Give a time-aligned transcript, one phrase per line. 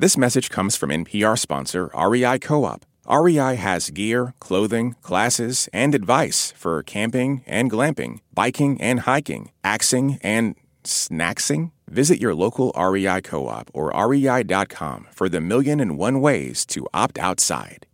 [0.00, 2.86] This message comes from NPR sponsor REI Co op.
[3.10, 10.20] REI has gear, clothing, classes, and advice for camping and glamping, biking and hiking, axing
[10.22, 11.72] and snacksing.
[11.88, 16.86] Visit your local REI co op or rei.com for the million and one ways to
[16.94, 17.87] opt outside.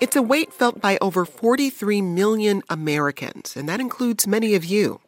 [0.00, 5.00] It's a weight felt by over 43 million Americans, and that includes many of you.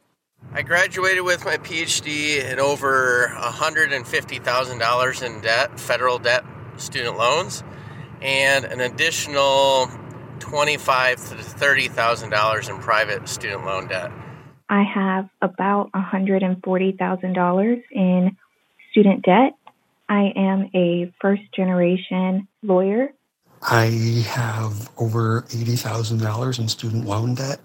[0.53, 6.45] I graduated with my PhD and over $150,000 in debt, federal debt,
[6.77, 7.63] student loans,
[8.21, 9.89] and an additional
[10.41, 14.11] twenty-five to thirty thousand dollars in private student loan debt.
[14.69, 18.37] I have about $140,000 in
[18.91, 19.53] student debt.
[20.09, 23.11] I am a first generation lawyer
[23.63, 27.61] I have over $80,000 in student loan debt,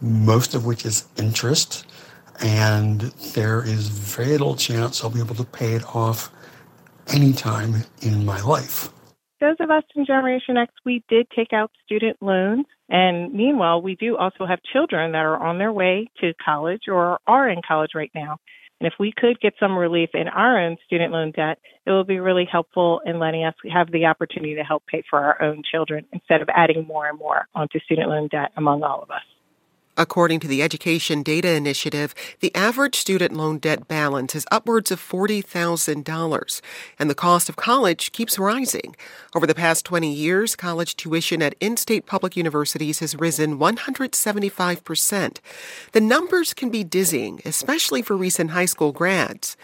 [0.00, 1.86] most of which is interest.
[2.42, 3.00] And
[3.34, 6.30] there is very little chance I'll be able to pay it off
[7.08, 8.90] anytime in my life.
[9.40, 12.66] Those of us in Generation X, we did take out student loans.
[12.90, 17.18] And meanwhile, we do also have children that are on their way to college or
[17.26, 18.36] are in college right now.
[18.80, 22.04] And if we could get some relief in our own student loan debt, it will
[22.04, 25.62] be really helpful in letting us have the opportunity to help pay for our own
[25.70, 29.22] children instead of adding more and more onto student loan debt among all of us.
[30.00, 34.98] According to the Education Data Initiative, the average student loan debt balance is upwards of
[34.98, 36.60] $40,000,
[36.98, 38.96] and the cost of college keeps rising.
[39.34, 45.36] Over the past 20 years, college tuition at in state public universities has risen 175%.
[45.92, 49.54] The numbers can be dizzying, especially for recent high school grads.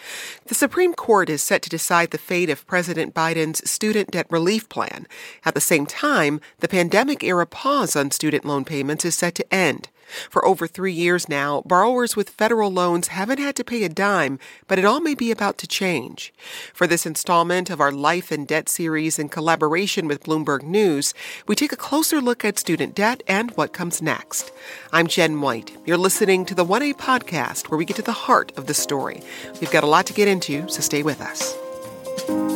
[0.48, 4.68] The Supreme Court is set to decide the fate of President Biden's student debt relief
[4.68, 5.06] plan.
[5.46, 9.54] At the same time, the pandemic era pause on student loan payments is set to
[9.54, 9.88] end.
[10.30, 14.38] For over three years now, borrowers with federal loans haven't had to pay a dime,
[14.66, 16.32] but it all may be about to change.
[16.72, 21.14] For this installment of our Life and Debt series in collaboration with Bloomberg News,
[21.46, 24.52] we take a closer look at student debt and what comes next.
[24.92, 25.76] I'm Jen White.
[25.84, 29.22] You're listening to the 1A podcast where we get to the heart of the story.
[29.60, 32.55] We've got a lot to get into, so stay with us.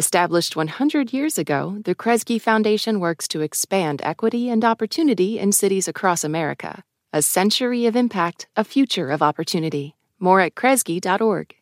[0.00, 5.86] Established 100 years ago, the Kresge Foundation works to expand equity and opportunity in cities
[5.86, 6.82] across America.
[7.12, 9.96] A century of impact, a future of opportunity.
[10.18, 11.54] More at kresge.org.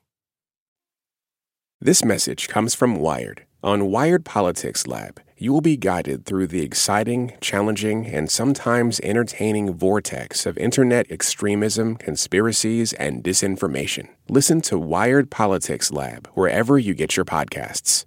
[1.80, 3.44] This message comes from Wired.
[3.64, 9.74] On Wired Politics Lab, you will be guided through the exciting, challenging, and sometimes entertaining
[9.74, 14.06] vortex of internet extremism, conspiracies, and disinformation.
[14.28, 18.04] Listen to Wired Politics Lab wherever you get your podcasts.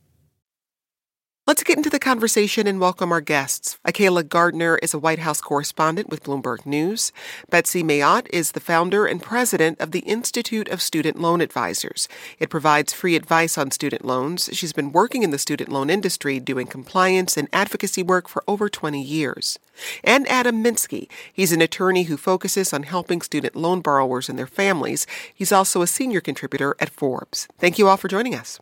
[1.52, 3.78] Let's get into the conversation and welcome our guests.
[3.86, 7.12] Akayla Gardner is a White House correspondent with Bloomberg News.
[7.50, 12.08] Betsy Mayotte is the founder and president of the Institute of Student Loan Advisors.
[12.40, 14.50] It provides free advice on student loans.
[14.54, 18.70] She's been working in the student loan industry doing compliance and advocacy work for over
[18.70, 19.60] 20 years.
[20.06, 21.10] And Adam Minsky.
[21.34, 25.06] He's an attorney who focuses on helping student loan borrowers and their families.
[25.36, 27.50] He's also a senior contributor at Forbes.
[27.60, 28.62] Thank you all for joining us.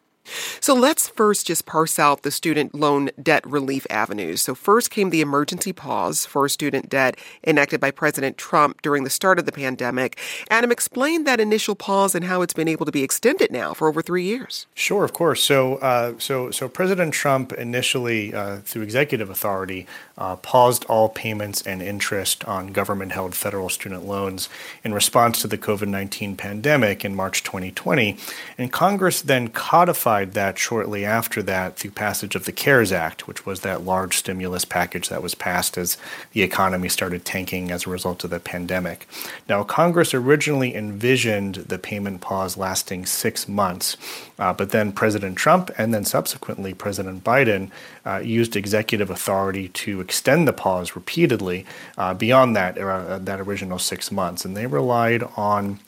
[0.59, 4.41] So let's first just parse out the student loan debt relief avenues.
[4.41, 9.09] So, first came the emergency pause for student debt enacted by President Trump during the
[9.09, 10.19] start of the pandemic.
[10.49, 13.87] Adam, explain that initial pause and how it's been able to be extended now for
[13.87, 14.67] over three years.
[14.73, 15.41] Sure, of course.
[15.41, 19.87] So, uh, so, so President Trump initially, uh, through executive authority,
[20.17, 24.49] uh, paused all payments and interest on government held federal student loans
[24.83, 28.17] in response to the COVID 19 pandemic in March 2020.
[28.57, 33.45] And Congress then codified that shortly after that through passage of the CARES Act, which
[33.45, 35.97] was that large stimulus package that was passed as
[36.33, 39.07] the economy started tanking as a result of the pandemic.
[39.47, 43.97] Now, Congress originally envisioned the payment pause lasting six months,
[44.37, 47.71] uh, but then President Trump and then subsequently President Biden
[48.05, 51.65] uh, used executive authority to extend the pause repeatedly
[51.97, 55.79] uh, beyond that that original six months, and they relied on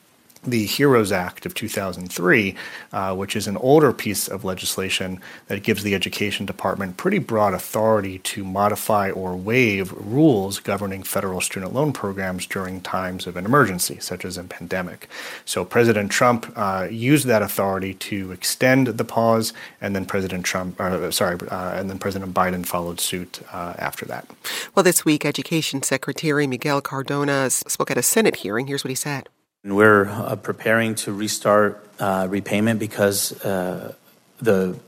[0.44, 2.56] the HEROES Act of 2003,
[2.92, 7.54] uh, which is an older piece of legislation that gives the Education Department pretty broad
[7.54, 13.46] authority to modify or waive rules governing federal student loan programs during times of an
[13.46, 15.08] emergency, such as a pandemic.
[15.46, 20.80] So President Trump uh, used that authority to extend the pause, and then President Trump,
[20.82, 24.28] uh, sorry, uh, and then President Biden followed suit uh, after that.
[24.76, 28.68] Well, this week, Education Secretary Miguel Cardona spoke at a Senate hearing.
[28.68, 29.30] Here's what he said.
[29.63, 33.94] We're uh, preparing to restart uh, repayment because uh,
[34.42, 34.80] the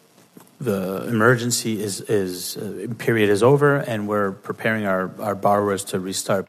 [0.59, 5.99] the emergency is is uh, period is over, and we're preparing our, our borrowers to
[5.99, 6.47] restart.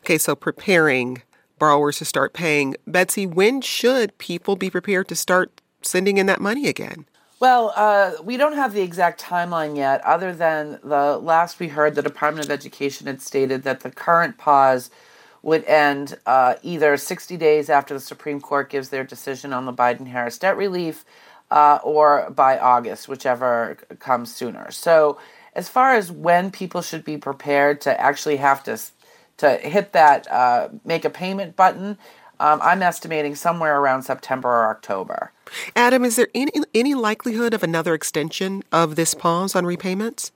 [0.00, 1.22] Okay, so preparing
[1.58, 2.76] borrowers to start paying.
[2.86, 7.04] Betsy, when should people be prepared to start sending in that money again?
[7.40, 11.96] Well, uh, we don't have the exact timeline yet, other than the last we heard,
[11.96, 14.88] the Department of Education had stated that the current pause
[15.44, 19.72] would end uh, either 60 days after the Supreme Court gives their decision on the
[19.74, 21.04] Biden Harris debt relief
[21.50, 24.70] uh, or by August, whichever comes sooner.
[24.70, 25.18] So,
[25.54, 28.80] as far as when people should be prepared to actually have to,
[29.36, 31.98] to hit that uh, make a payment button,
[32.40, 35.30] um, I'm estimating somewhere around September or October.
[35.76, 40.32] Adam, is there any, any likelihood of another extension of this pause on repayments?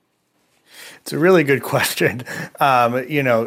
[1.01, 2.23] It's a really good question.
[2.61, 3.47] Um, you know,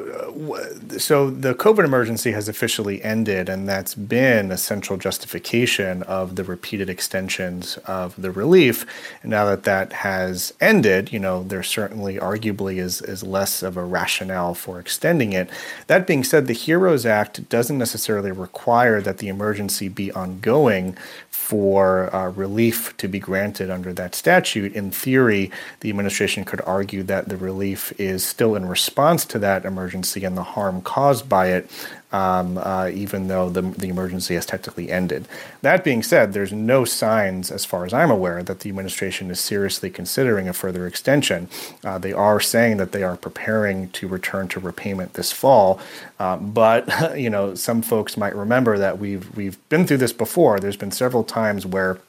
[0.98, 6.44] so the COVID emergency has officially ended, and that's been a central justification of the
[6.44, 8.86] repeated extensions of the relief.
[9.22, 13.78] And now that that has ended, you know, there certainly arguably is, is less of
[13.78, 15.50] a rationale for extending it.
[15.88, 20.98] That being said, the HEROES Act doesn't necessarily require that the emergency be ongoing
[21.42, 25.52] for uh, relief to be granted under that statute, in theory,
[25.82, 30.38] the administration could argue that the relief is still in response to that emergency and
[30.38, 31.70] the harm caused by it,
[32.12, 35.28] um, uh, even though the, the emergency has technically ended.
[35.62, 39.40] That being said, there's no signs, as far as I'm aware, that the administration is
[39.40, 41.50] seriously considering a further extension.
[41.84, 45.80] Uh, they are saying that they are preparing to return to repayment this fall,
[46.20, 50.60] uh, but you know some folks might remember that we've we've been through this before.
[50.60, 52.00] There's been several times where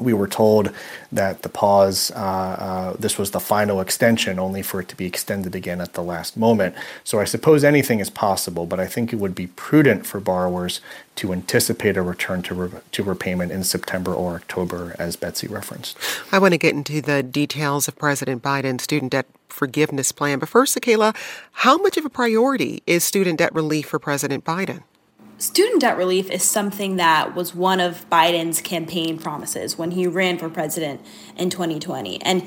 [0.00, 0.70] we were told
[1.12, 5.06] that the pause, uh, uh, this was the final extension, only for it to be
[5.06, 6.74] extended again at the last moment.
[7.04, 10.80] So I suppose anything is possible, but I think it would be prudent for borrowers
[11.16, 15.96] to anticipate a return to, re- to repayment in September or October, as Betsy referenced.
[16.30, 20.38] I want to get into the details of President Biden's student debt forgiveness plan.
[20.38, 21.16] But first, Akayla,
[21.52, 24.82] how much of a priority is student debt relief for President Biden?
[25.40, 30.36] Student debt relief is something that was one of Biden's campaign promises when he ran
[30.36, 31.00] for president
[31.36, 32.20] in 2020.
[32.22, 32.42] And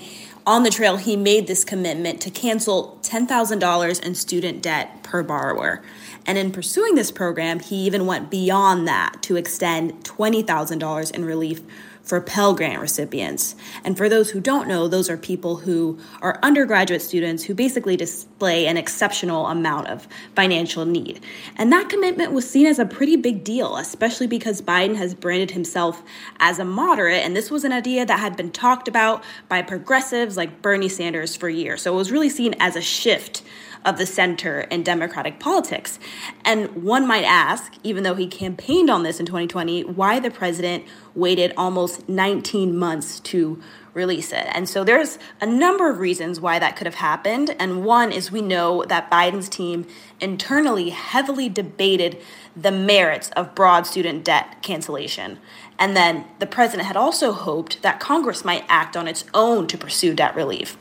[0.45, 5.81] on the trail, he made this commitment to cancel $10,000 in student debt per borrower.
[6.25, 11.61] And in pursuing this program, he even went beyond that to extend $20,000 in relief
[12.03, 13.55] for Pell Grant recipients.
[13.83, 17.95] And for those who don't know, those are people who are undergraduate students who basically
[17.95, 21.19] display an exceptional amount of financial need.
[21.57, 25.51] And that commitment was seen as a pretty big deal, especially because Biden has branded
[25.51, 26.01] himself
[26.39, 27.23] as a moderate.
[27.23, 31.35] And this was an idea that had been talked about by progressives like Bernie Sanders
[31.35, 31.83] for years.
[31.83, 33.43] So it was really seen as a shift
[33.85, 35.99] of the center in Democratic politics.
[36.45, 40.85] And one might ask, even though he campaigned on this in 2020, why the president
[41.15, 43.61] waited almost 19 months to
[43.93, 44.47] release it.
[44.53, 47.55] And so there's a number of reasons why that could have happened.
[47.59, 49.85] And one is we know that Biden's team
[50.21, 52.21] internally heavily debated
[52.55, 55.39] the merits of broad student debt cancellation.
[55.77, 59.77] And then the president had also hoped that Congress might act on its own to
[59.77, 60.77] pursue debt relief.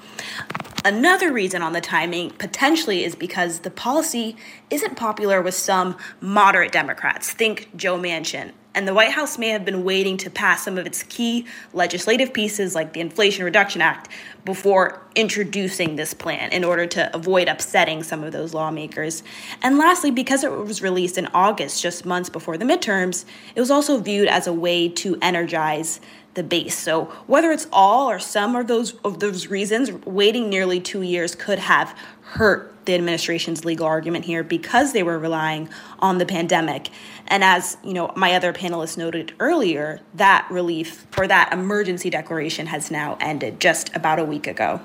[0.84, 4.34] Another reason on the timing potentially is because the policy
[4.70, 7.30] isn't popular with some moderate Democrats.
[7.30, 8.52] Think Joe Manchin.
[8.74, 12.32] And the White House may have been waiting to pass some of its key legislative
[12.32, 14.08] pieces, like the Inflation Reduction Act,
[14.44, 19.22] before introducing this plan in order to avoid upsetting some of those lawmakers.
[19.60, 23.72] And lastly, because it was released in August, just months before the midterms, it was
[23.72, 26.00] also viewed as a way to energize
[26.34, 26.78] the base.
[26.78, 31.34] So whether it's all or some of those of those reasons, waiting nearly two years
[31.34, 35.68] could have hurt the administration's legal argument here because they were relying
[35.98, 36.88] on the pandemic.
[37.26, 42.66] And as you know, my other panelists noted earlier, that relief or that emergency declaration
[42.66, 44.80] has now ended just about a week ago.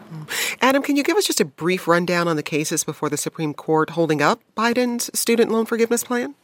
[0.62, 3.54] Adam, can you give us just a brief rundown on the cases before the Supreme
[3.54, 6.36] Court holding up Biden's student loan forgiveness plan?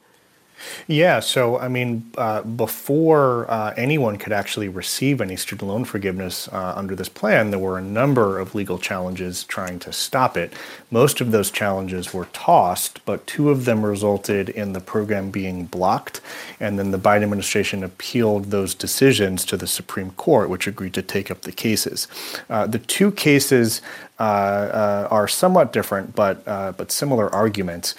[0.87, 6.47] Yeah, so I mean, uh, before uh, anyone could actually receive any student loan forgiveness
[6.49, 10.53] uh, under this plan, there were a number of legal challenges trying to stop it.
[10.89, 15.65] Most of those challenges were tossed, but two of them resulted in the program being
[15.65, 16.21] blocked,
[16.59, 21.01] and then the Biden administration appealed those decisions to the Supreme Court, which agreed to
[21.01, 22.07] take up the cases.
[22.49, 23.81] Uh, the two cases
[24.19, 27.95] uh, uh, are somewhat different, but but similar arguments.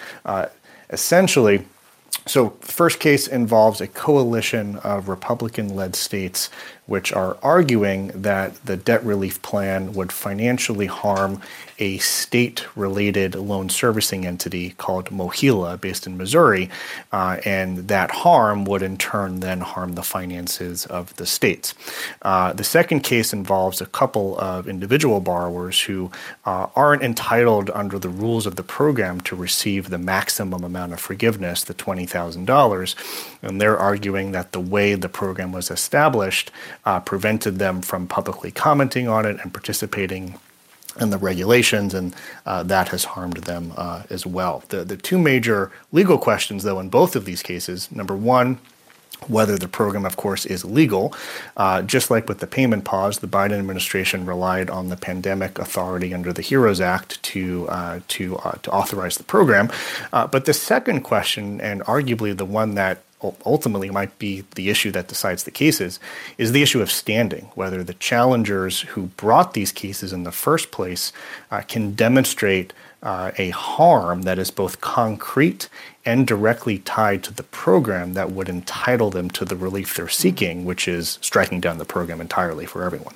[0.90, 1.64] essentially
[2.26, 6.50] so, first case involves a coalition of Republican led states
[6.86, 11.40] which are arguing that the debt relief plan would financially harm
[11.78, 16.70] a state related loan servicing entity called MOHELA, based in Missouri.
[17.12, 21.74] Uh, and that harm would in turn then harm the finances of the states.
[22.22, 26.10] Uh, the second case involves a couple of individual borrowers who
[26.44, 31.00] uh, aren't entitled under the rules of the program to receive the maximum amount of
[31.00, 33.38] forgiveness, the $20,000.
[33.42, 36.50] And they're arguing that the way the program was established
[36.84, 40.38] uh, prevented them from publicly commenting on it and participating
[41.00, 44.62] in the regulations, and uh, that has harmed them uh, as well.
[44.68, 48.58] The, the two major legal questions, though, in both of these cases number one,
[49.28, 51.14] whether the program, of course, is legal.
[51.56, 56.12] Uh, just like with the payment pause, the Biden administration relied on the pandemic authority
[56.12, 59.70] under the HEROES Act to uh, to uh, to authorize the program.
[60.12, 63.02] Uh, but the second question, and arguably the one that
[63.44, 66.00] ultimately might be the issue that decides the cases
[66.38, 70.70] is the issue of standing, whether the challengers who brought these cases in the first
[70.70, 71.12] place
[71.50, 75.68] uh, can demonstrate uh, a harm that is both concrete
[76.04, 80.64] and directly tied to the program that would entitle them to the relief they're seeking,
[80.64, 83.14] which is striking down the program entirely for everyone.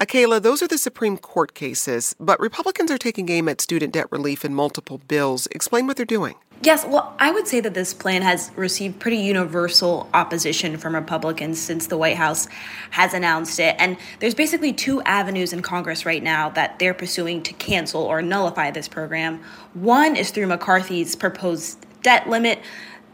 [0.00, 4.10] Akayla, those are the Supreme Court cases, but Republicans are taking aim at student debt
[4.10, 5.46] relief in multiple bills.
[5.48, 6.34] Explain what they're doing.
[6.62, 11.58] Yes, well, I would say that this plan has received pretty universal opposition from Republicans
[11.58, 12.48] since the White House
[12.90, 13.76] has announced it.
[13.78, 18.20] And there's basically two avenues in Congress right now that they're pursuing to cancel or
[18.20, 19.40] nullify this program.
[19.72, 22.58] One is through McCarthy's proposed debt limit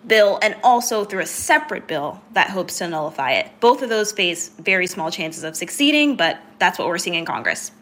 [0.07, 3.51] bill and also through a separate bill that hopes to nullify it.
[3.61, 7.25] Both of those face very small chances of succeeding, but that's what we're seeing in
[7.25, 7.73] Congress.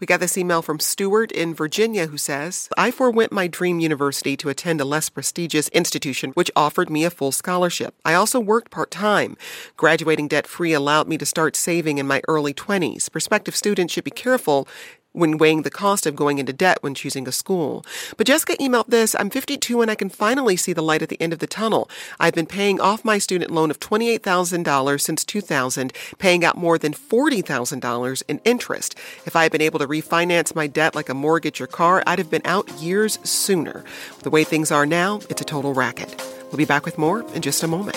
[0.00, 4.36] We got this email from Stewart in Virginia who says, I forewent my dream university
[4.36, 7.94] to attend a less prestigious institution which offered me a full scholarship.
[8.04, 9.36] I also worked part time.
[9.76, 13.10] Graduating debt free allowed me to start saving in my early 20s.
[13.10, 14.68] Prospective students should be careful
[15.14, 17.86] when weighing the cost of going into debt when choosing a school.
[18.16, 21.20] But Jessica emailed this I'm 52 and I can finally see the light at the
[21.20, 21.88] end of the tunnel.
[22.20, 26.92] I've been paying off my student loan of $28,000 since 2000, paying out more than
[26.92, 28.98] $40,000 in interest.
[29.24, 32.18] If I had been able to refinance my debt like a mortgage or car, I'd
[32.18, 33.84] have been out years sooner.
[34.22, 36.20] The way things are now, it's a total racket.
[36.48, 37.96] We'll be back with more in just a moment.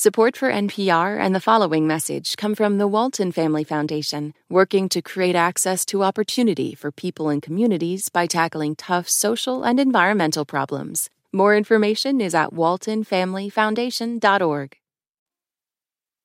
[0.00, 5.02] Support for NPR and the following message come from the Walton Family Foundation, working to
[5.02, 11.10] create access to opportunity for people and communities by tackling tough social and environmental problems.
[11.34, 14.76] More information is at waltonfamilyfoundation.org.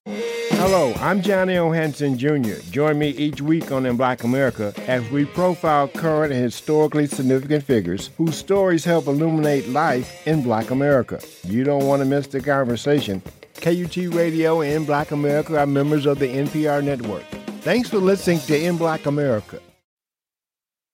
[0.07, 1.73] Hello, I'm John L.
[1.73, 2.61] Hanson Jr.
[2.71, 7.65] Join me each week on In Black America as we profile current and historically significant
[7.65, 11.19] figures whose stories help illuminate life in Black America.
[11.43, 13.21] You don't want to miss the conversation.
[13.61, 17.23] KUT Radio and Black America are members of the NPR network.
[17.61, 19.59] Thanks for listening to In Black America.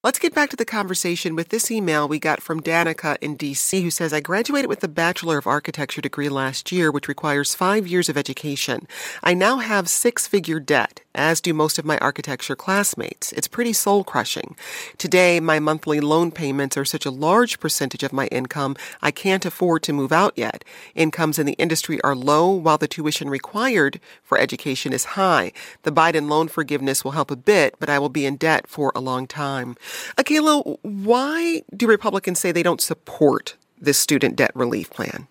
[0.03, 3.84] Let's get back to the conversation with this email we got from Danica in DC,
[3.84, 7.86] who says, I graduated with a Bachelor of Architecture degree last year, which requires five
[7.86, 8.88] years of education.
[9.22, 13.31] I now have six figure debt, as do most of my architecture classmates.
[13.34, 14.55] It's pretty soul crushing.
[14.98, 19.46] Today, my monthly loan payments are such a large percentage of my income, I can't
[19.46, 20.65] afford to move out yet.
[20.96, 25.51] Incomes in the industry are low, while the tuition required for education is high.
[25.84, 28.91] The Biden loan forgiveness will help a bit, but I will be in debt for
[28.96, 29.75] a long time.
[30.18, 35.28] Akayla, why do Republicans say they don't support this student debt relief plan?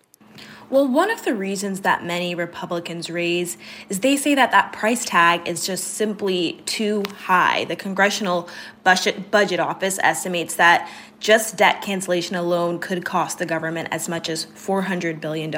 [0.69, 3.57] Well, one of the reasons that many Republicans raise
[3.89, 7.65] is they say that that price tag is just simply too high.
[7.65, 8.47] The congressional
[8.83, 10.89] budget office estimates that
[11.21, 15.53] just debt cancellation alone could cost the government as much as $400 billion.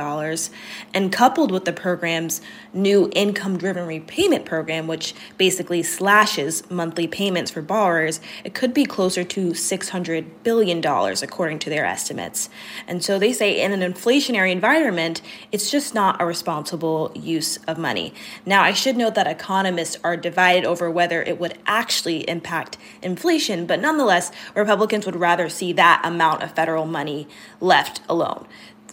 [0.94, 2.42] And coupled with the program's
[2.74, 8.84] new income driven repayment program, which basically slashes monthly payments for borrowers, it could be
[8.84, 12.50] closer to $600 billion, according to their estimates.
[12.86, 15.22] And so they say in an inflationary environment,
[15.54, 18.14] it's just not a responsible use of money.
[18.46, 23.66] Now, I should note that economists are divided over whether it would actually impact inflation,
[23.66, 27.28] but nonetheless, Republicans would rather see that amount of federal money
[27.62, 28.46] left alone.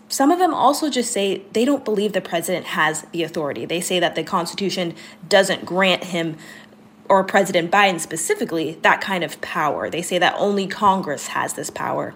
[0.09, 3.65] Some of them also just say they don't believe the president has the authority.
[3.65, 4.95] They say that the Constitution
[5.29, 6.37] doesn't grant him
[7.09, 9.91] or President Biden specifically that kind of power.
[9.91, 12.15] They say that only Congress has this power.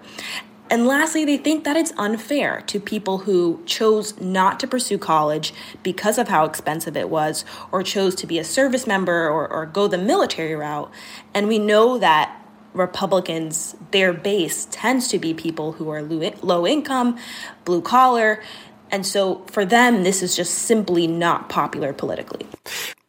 [0.69, 5.53] And lastly, they think that it's unfair to people who chose not to pursue college
[5.83, 9.67] because of how expensive it was, or chose to be a service member or, or
[9.67, 10.89] go the military route.
[11.35, 12.41] And we know that
[12.75, 17.17] Republicans, their base tends to be people who are low income,
[17.63, 18.43] blue collar.
[18.91, 22.45] And so for them, this is just simply not popular politically.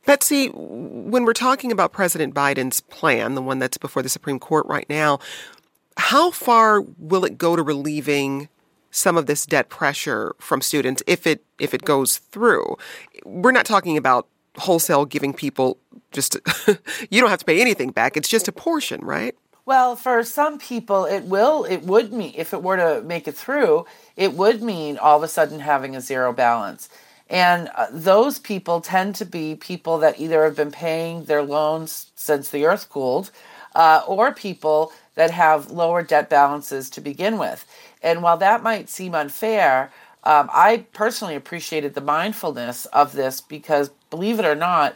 [0.07, 4.65] Betsy, when we're talking about President Biden's plan, the one that's before the Supreme Court
[4.67, 5.19] right now,
[5.97, 8.49] how far will it go to relieving
[8.93, 12.77] some of this debt pressure from students if it if it goes through?
[13.25, 15.79] We're not talking about wholesale giving people
[16.13, 16.37] just
[17.11, 18.17] you don't have to pay anything back.
[18.17, 19.35] It's just a portion, right?
[19.67, 23.37] Well, for some people, it will, it would mean, if it were to make it
[23.37, 23.85] through,
[24.17, 26.89] it would mean all of a sudden having a zero balance.
[27.29, 32.13] And uh, those people tend to be people that either have been paying their loans
[32.15, 33.33] since the earth cooled,
[33.75, 37.67] uh, or people that have lower debt balances to begin with.
[38.03, 39.91] And while that might seem unfair,
[40.23, 44.95] um, I personally appreciated the mindfulness of this because, believe it or not,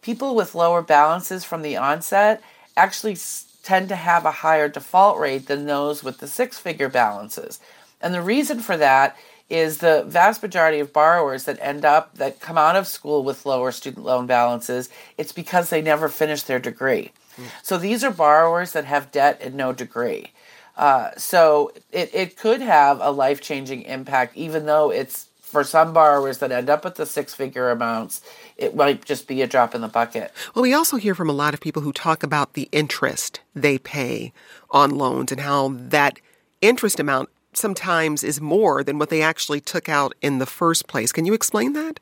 [0.00, 2.40] people with lower balances from the onset
[2.76, 3.16] actually
[3.62, 7.60] tend to have a higher default rate than those with the six figure balances.
[8.00, 9.16] And the reason for that
[9.48, 13.44] is the vast majority of borrowers that end up that come out of school with
[13.46, 14.88] lower student loan balances,
[15.18, 17.12] it's because they never finished their degree.
[17.36, 17.44] Mm.
[17.62, 20.32] So these are borrowers that have debt and no degree.
[20.76, 25.92] Uh, so it, it could have a life changing impact, even though it's for some
[25.92, 28.22] borrowers that end up with the six figure amounts,
[28.56, 30.32] it might just be a drop in the bucket.
[30.54, 33.76] Well, we also hear from a lot of people who talk about the interest they
[33.76, 34.32] pay
[34.70, 36.18] on loans and how that
[36.62, 41.12] interest amount sometimes is more than what they actually took out in the first place.
[41.12, 42.00] Can you explain that?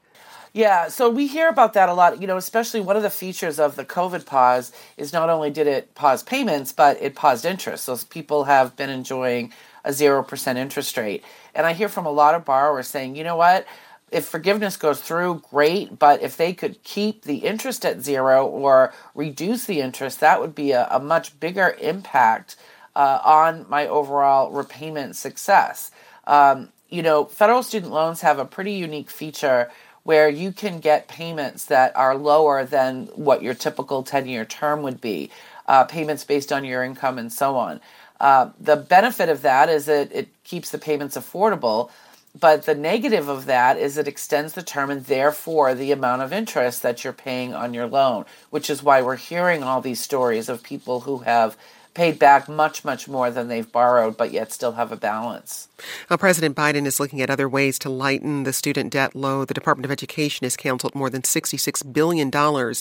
[0.52, 2.20] Yeah, so we hear about that a lot.
[2.20, 5.66] You know, especially one of the features of the COVID pause is not only did
[5.66, 7.84] it pause payments, but it paused interest.
[7.84, 9.52] So people have been enjoying
[9.84, 11.24] a 0% interest rate.
[11.54, 13.66] And I hear from a lot of borrowers saying, you know what?
[14.10, 15.98] if forgiveness goes through, great.
[15.98, 20.54] But if they could keep the interest at zero or reduce the interest, that would
[20.54, 22.56] be a, a much bigger impact
[22.96, 25.90] uh, on my overall repayment success.
[26.26, 29.70] Um, you know, federal student loans have a pretty unique feature
[30.02, 34.82] where you can get payments that are lower than what your typical 10 year term
[34.82, 35.30] would be,
[35.68, 37.80] uh, payments based on your income and so on.
[38.20, 41.90] Uh, the benefit of that is that it keeps the payments affordable
[42.38, 46.32] but the negative of that is it extends the term and therefore the amount of
[46.32, 50.48] interest that you're paying on your loan, which is why we're hearing all these stories
[50.48, 51.56] of people who have
[51.94, 55.68] paid back much, much more than they've borrowed, but yet still have a balance.
[56.08, 59.48] Now, President Biden is looking at other ways to lighten the student debt load.
[59.48, 62.30] The Department of Education has canceled more than $66 billion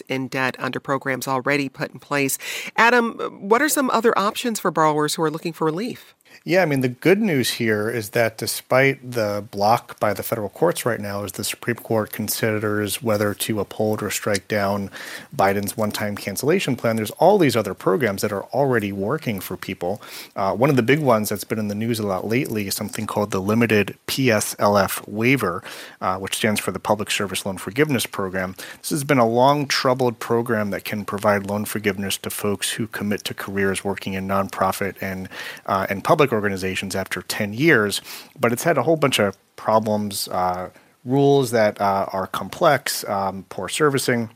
[0.09, 2.37] in debt under programs already put in place.
[2.75, 6.15] Adam, what are some other options for borrowers who are looking for relief?
[6.45, 10.47] Yeah, I mean, the good news here is that despite the block by the federal
[10.47, 14.89] courts right now, as the Supreme Court considers whether to uphold or strike down
[15.35, 19.57] Biden's one time cancellation plan, there's all these other programs that are already working for
[19.57, 20.01] people.
[20.33, 22.73] Uh, one of the big ones that's been in the news a lot lately is
[22.75, 25.61] something called the Limited PSLF Waiver,
[25.99, 28.55] uh, which stands for the Public Service Loan Forgiveness Program.
[28.77, 32.87] This has been a long, troubled program that can provide loan forgiveness to folks who
[32.87, 35.27] commit to careers working in nonprofit and,
[35.65, 38.01] uh, and public public organizations after 10 years,
[38.39, 40.69] but it's had a whole bunch of problems, uh,
[41.05, 44.29] rules that uh, are complex, um, poor servicing.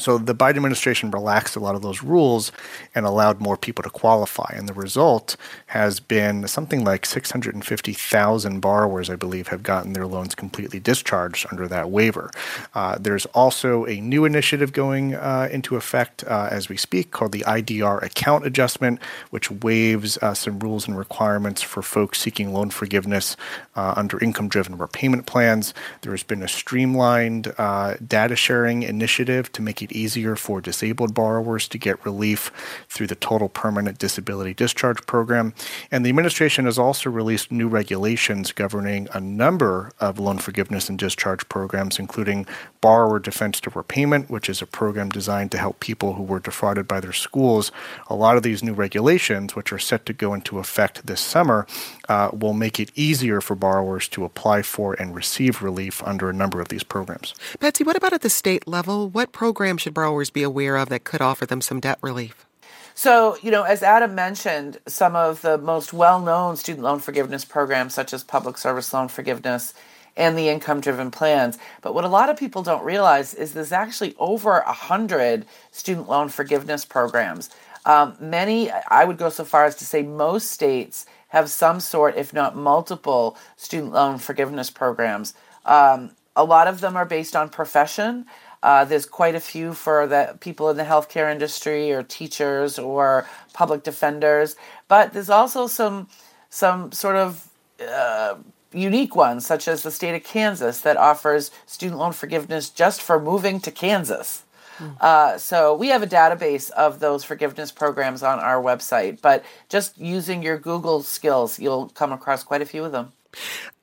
[0.00, 2.52] So the Biden administration relaxed a lot of those rules
[2.94, 4.52] and allowed more people to qualify.
[4.54, 5.36] And the result
[5.66, 11.68] has been something like 650,000 borrowers, I believe, have gotten their loans completely discharged under
[11.68, 12.30] that waiver.
[12.74, 17.32] Uh, there's also a new initiative going uh, into effect uh, as we speak called
[17.32, 22.70] the IDR account adjustment, which waives uh, some rules and requirements for folks seeking loan
[22.70, 23.36] forgiveness
[23.76, 25.74] uh, under income driven repayment plans.
[26.02, 30.60] There has been a streamlined uh, data sharing initiative to make it it easier for
[30.60, 32.50] disabled borrowers to get relief
[32.88, 35.54] through the Total Permanent Disability Discharge Program.
[35.90, 40.98] And the administration has also released new regulations governing a number of loan forgiveness and
[40.98, 42.46] discharge programs, including
[42.80, 46.88] Borrower Defense to Repayment, which is a program designed to help people who were defrauded
[46.88, 47.72] by their schools.
[48.08, 51.66] A lot of these new regulations, which are set to go into effect this summer,
[52.08, 56.32] uh, will make it easier for borrowers to apply for and receive relief under a
[56.32, 57.34] number of these programs.
[57.58, 59.08] Betsy, what about at the state level?
[59.08, 62.46] What programs should borrowers be aware of that could offer them some debt relief?
[62.94, 67.44] So, you know, as Adam mentioned, some of the most well known student loan forgiveness
[67.44, 69.72] programs, such as public service loan forgiveness
[70.16, 71.56] and the income driven plans.
[71.82, 76.08] But what a lot of people don't realize is there's actually over a hundred student
[76.08, 77.48] loan forgiveness programs.
[77.86, 82.16] Um, many, I would go so far as to say most states have some sort,
[82.16, 85.32] if not multiple, student loan forgiveness programs.
[85.64, 88.26] Um, a lot of them are based on profession.
[88.62, 93.26] Uh, there's quite a few for the people in the healthcare industry or teachers or
[93.52, 94.56] public defenders,
[94.88, 96.08] but there's also some
[96.50, 97.48] some sort of
[97.80, 98.34] uh,
[98.72, 103.20] unique ones, such as the state of Kansas that offers student loan forgiveness just for
[103.20, 104.44] moving to Kansas.
[104.76, 104.88] Hmm.
[105.00, 109.98] Uh, so we have a database of those forgiveness programs on our website, but just
[109.98, 113.12] using your Google skills, you'll come across quite a few of them.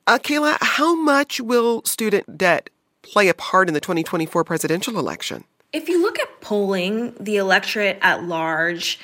[0.06, 2.70] Uh, Kayla, how much will student debt
[3.02, 5.44] play a part in the 2024 presidential election?
[5.74, 9.00] If you look at polling, the electorate at large,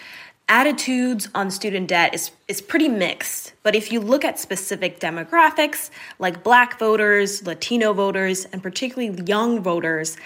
[0.50, 3.54] attitudes on student debt is, is pretty mixed.
[3.64, 9.62] But if you look at specific demographics like black voters, Latino voters, and particularly young
[9.62, 10.18] voters,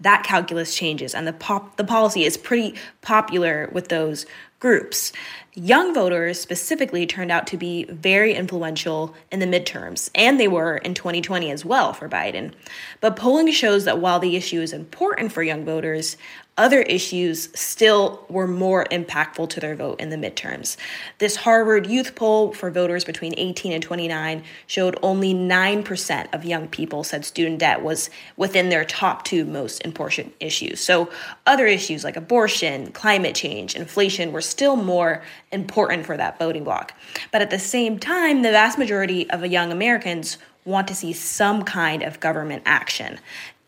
[0.00, 4.26] that calculus changes and the pop, the policy is pretty popular with those
[4.60, 5.12] groups.
[5.58, 10.76] Young voters specifically turned out to be very influential in the midterms, and they were
[10.76, 12.52] in 2020 as well for Biden.
[13.00, 16.18] But polling shows that while the issue is important for young voters,
[16.56, 20.76] other issues still were more impactful to their vote in the midterms.
[21.18, 26.68] This Harvard Youth poll for voters between 18 and 29 showed only 9% of young
[26.68, 30.80] people said student debt was within their top two most important issues.
[30.80, 31.10] So,
[31.46, 36.92] other issues like abortion, climate change, inflation were still more important for that voting bloc.
[37.32, 41.62] But at the same time, the vast majority of young Americans want to see some
[41.62, 43.18] kind of government action.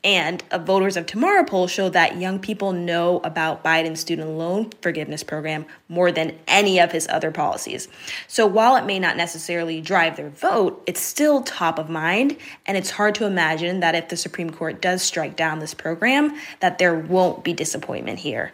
[0.04, 4.70] And a Voters of Tomorrow poll showed that young people know about Biden's student loan
[4.80, 7.88] forgiveness program more than any of his other policies.
[8.28, 12.36] So while it may not necessarily drive their vote, it's still top of mind.
[12.64, 16.38] And it's hard to imagine that if the Supreme Court does strike down this program,
[16.60, 18.52] that there won't be disappointment here.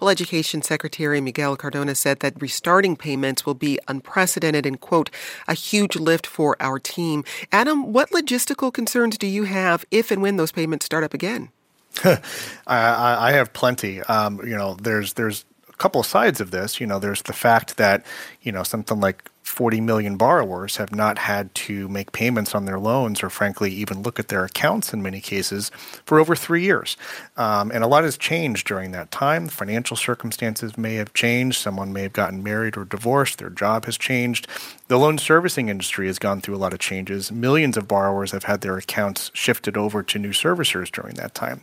[0.00, 5.10] Well, Education Secretary Miguel Cardona said that restarting payments will be unprecedented and, quote,
[5.46, 7.24] a huge lift for our team.
[7.52, 11.50] Adam, what logistical concerns do you have if and when those payments start up again?
[12.04, 12.18] I,
[12.66, 14.00] I, have plenty.
[14.02, 16.80] Um, you know, there's there's a couple of sides of this.
[16.80, 18.06] You know, there's the fact that
[18.42, 22.78] you know something like 40 million borrowers have not had to make payments on their
[22.78, 25.70] loans or, frankly, even look at their accounts in many cases
[26.04, 26.96] for over three years.
[27.38, 29.48] Um, and a lot has changed during that time.
[29.48, 31.58] Financial circumstances may have changed.
[31.58, 33.38] Someone may have gotten married or divorced.
[33.38, 34.48] Their job has changed.
[34.88, 37.30] The loan servicing industry has gone through a lot of changes.
[37.30, 41.60] Millions of borrowers have had their accounts shifted over to new servicers during that time.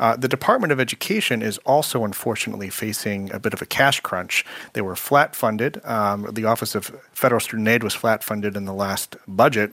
[0.00, 4.44] Uh, the Department of Education is also unfortunately facing a bit of a cash crunch.
[4.72, 5.80] They were flat funded.
[5.84, 9.72] Um, the Office of federal student aid was flat funded in the last budget.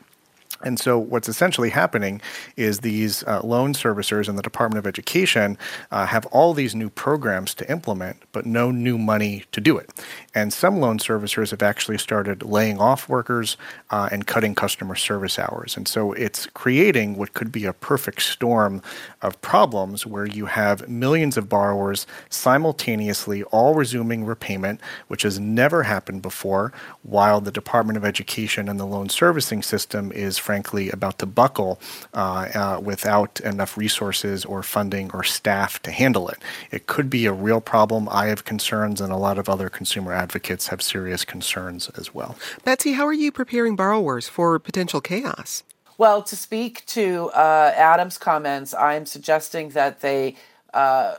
[0.61, 2.21] And so, what's essentially happening
[2.57, 5.57] is these uh, loan servicers and the Department of Education
[5.89, 9.89] uh, have all these new programs to implement, but no new money to do it.
[10.35, 13.55] And some loan servicers have actually started laying off workers
[13.89, 15.77] uh, and cutting customer service hours.
[15.77, 18.81] And so, it's creating what could be a perfect storm
[19.21, 25.83] of problems where you have millions of borrowers simultaneously all resuming repayment, which has never
[25.83, 31.19] happened before, while the Department of Education and the loan servicing system is frankly, about
[31.19, 31.79] to buckle
[32.15, 36.39] uh, uh, without enough resources or funding or staff to handle it.
[36.71, 38.09] It could be a real problem.
[38.09, 42.35] I have concerns, and a lot of other consumer advocates have serious concerns as well.
[42.63, 45.61] Betsy, how are you preparing borrowers for potential chaos?
[45.99, 50.35] Well, to speak to uh, Adam's comments, I'm suggesting that they
[50.73, 51.13] uh,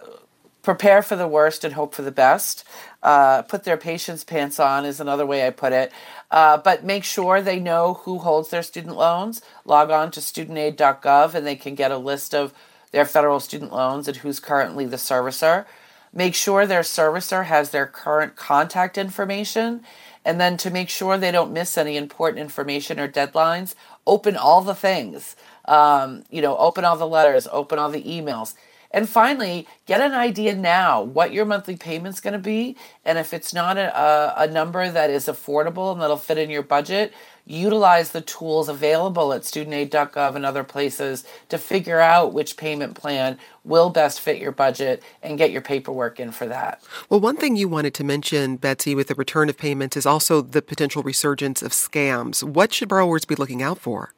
[0.62, 2.64] prepare for the worst and hope for the best.
[3.02, 5.92] Uh, put their patience pants on is another way I put it.
[6.30, 9.40] Uh, but make sure they know who holds their student loans.
[9.64, 12.52] Log on to studentaid.gov and they can get a list of
[12.92, 15.64] their federal student loans and who's currently the servicer.
[16.12, 19.82] Make sure their servicer has their current contact information
[20.24, 23.74] And then to make sure they don't miss any important information or deadlines,
[24.06, 25.34] open all the things.
[25.64, 28.54] Um, you know, open all the letters, open all the emails.
[28.92, 32.76] And finally, get an idea now what your monthly payment's going to be.
[33.04, 36.64] And if it's not a, a, number that is affordable and that'll fit in your
[36.64, 37.12] budget,
[37.46, 43.38] utilize the tools available at studentaid.gov and other places to figure out which payment plan
[43.64, 46.82] will best fit your budget and get your paperwork in for that.
[47.08, 50.40] Well, one thing you wanted to mention, Betsy, with the return of payments is also
[50.40, 52.42] the potential resurgence of scams.
[52.42, 54.14] What should borrowers be looking out for?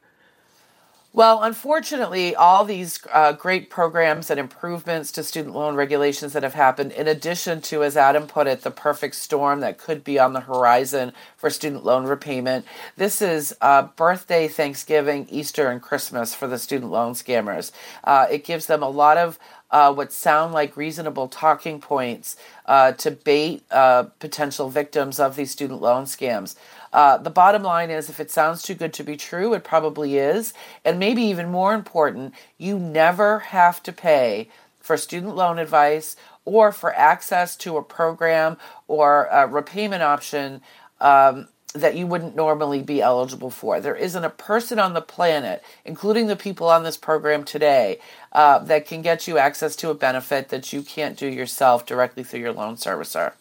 [1.15, 6.55] Well, unfortunately, all these uh, great programs and improvements to student loan regulations that have
[6.55, 10.33] happened, in addition to, as Adam put it, the perfect storm that could be on
[10.33, 12.65] the horizon for student loan repayment,
[12.97, 17.71] this is uh, birthday, Thanksgiving, Easter, and Christmas for the student loan scammers.
[18.03, 19.37] Uh, it gives them a lot of
[19.69, 22.35] uh, what sound like reasonable talking points
[22.67, 26.55] uh, to bait uh, potential victims of these student loan scams.
[26.93, 30.17] Uh, the bottom line is if it sounds too good to be true, it probably
[30.17, 30.53] is.
[30.85, 36.71] And maybe even more important, you never have to pay for student loan advice or
[36.71, 40.61] for access to a program or a repayment option
[41.01, 43.79] um, that you wouldn't normally be eligible for.
[43.79, 47.99] There isn't a person on the planet, including the people on this program today,
[48.31, 52.23] uh, that can get you access to a benefit that you can't do yourself directly
[52.23, 53.33] through your loan servicer.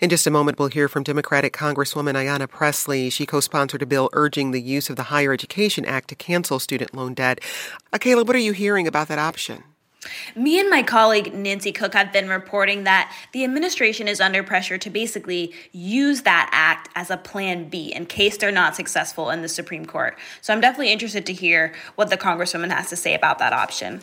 [0.00, 3.10] In just a moment, we'll hear from Democratic Congresswoman Ayanna Pressley.
[3.10, 6.58] She co sponsored a bill urging the use of the Higher Education Act to cancel
[6.58, 7.40] student loan debt.
[7.92, 9.64] Uh, Akayla, what are you hearing about that option?
[10.34, 14.78] Me and my colleague Nancy Cook have been reporting that the administration is under pressure
[14.78, 19.42] to basically use that act as a plan B in case they're not successful in
[19.42, 20.16] the Supreme Court.
[20.40, 24.00] So I'm definitely interested to hear what the Congresswoman has to say about that option.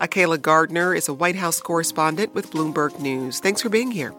[0.00, 3.40] Uh, Akayla Gardner is a White House correspondent with Bloomberg News.
[3.40, 4.12] Thanks for being here.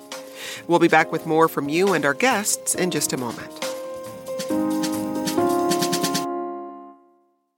[0.67, 3.69] We'll be back with more from you and our guests in just a moment.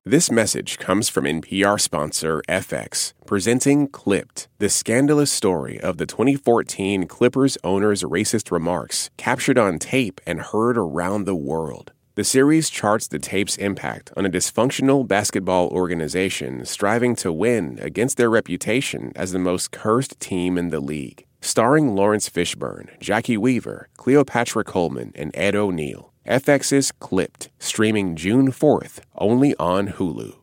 [0.03, 7.07] This message comes from NPR sponsor FX, presenting Clipped, the scandalous story of the 2014
[7.07, 11.93] Clippers owner's racist remarks captured on tape and heard around the world.
[12.15, 18.17] The series charts the tape's impact on a dysfunctional basketball organization striving to win against
[18.17, 21.25] their reputation as the most cursed team in the league.
[21.41, 26.13] Starring Laurence Fishburne, Jacki Weaver, Cleopatra Coleman, and Ed O'Neill.
[26.27, 30.35] FX's Clipped, streaming June 4th, only on Hulu.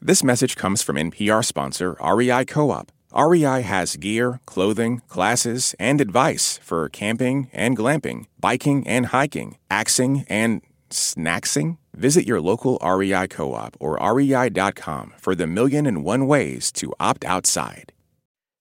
[0.00, 2.90] This message comes from NPR sponsor REI Co op.
[3.14, 10.24] REI has gear, clothing, classes, and advice for camping and glamping, biking and hiking, axing
[10.28, 11.78] and snacksing?
[11.94, 16.94] Visit your local REI co op or rei.com for the million and one ways to
[16.98, 17.92] opt outside.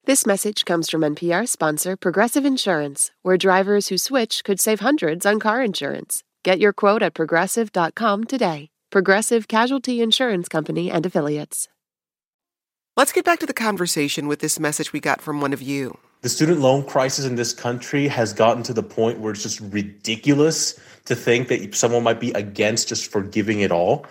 [0.08, 5.26] This message comes from NPR sponsor Progressive Insurance, where drivers who switch could save hundreds
[5.26, 6.24] on car insurance.
[6.46, 8.70] Get your quote at progressive.com today.
[8.90, 11.68] Progressive Casualty Insurance Company and Affiliates.
[12.96, 15.98] Let's get back to the conversation with this message we got from one of you.
[16.22, 19.60] The student loan crisis in this country has gotten to the point where it's just
[19.60, 24.06] ridiculous to think that someone might be against just forgiving it all.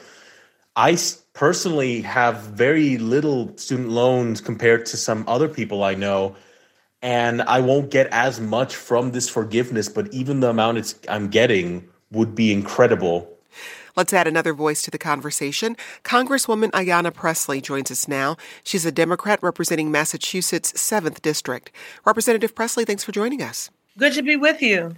[0.76, 0.96] I
[1.36, 6.34] personally have very little student loans compared to some other people I know.
[7.02, 11.28] And I won't get as much from this forgiveness, but even the amount it's, I'm
[11.28, 13.30] getting would be incredible.
[13.94, 15.76] Let's add another voice to the conversation.
[16.04, 18.36] Congresswoman Ayanna Pressley joins us now.
[18.64, 21.70] She's a Democrat representing Massachusetts' 7th District.
[22.06, 23.70] Representative Pressley, thanks for joining us.
[23.98, 24.94] Good to be with you.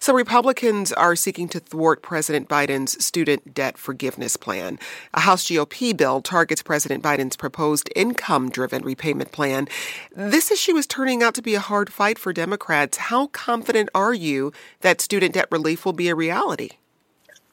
[0.00, 4.80] So, Republicans are seeking to thwart President Biden's student debt forgiveness plan.
[5.14, 9.68] A House GOP bill targets President Biden's proposed income driven repayment plan.
[10.16, 12.98] This issue is turning out to be a hard fight for Democrats.
[12.98, 16.70] How confident are you that student debt relief will be a reality?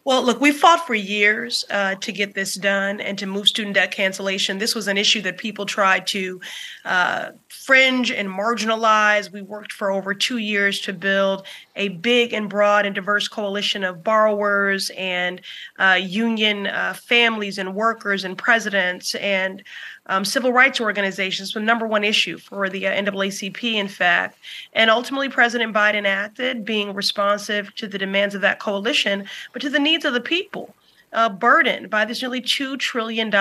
[0.08, 3.76] Well, look, we fought for years uh, to get this done and to move student
[3.76, 4.58] debt cancellation.
[4.58, 6.40] This was an issue that people tried to
[6.86, 9.30] uh, fringe and marginalize.
[9.30, 13.84] We worked for over two years to build a big and broad and diverse coalition
[13.84, 15.42] of borrowers and
[15.78, 19.62] uh, union uh, families and workers and presidents and
[20.08, 24.40] um, civil rights organizations, the number one issue for the uh, NAACP, in fact.
[24.74, 29.70] And ultimately, President Biden acted, being responsive to the demands of that coalition, but to
[29.70, 30.74] the needs of the people.
[31.14, 33.32] Uh, burdened by this nearly $2 trillion